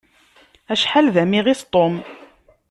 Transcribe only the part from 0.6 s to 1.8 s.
Acḥal d amiɣis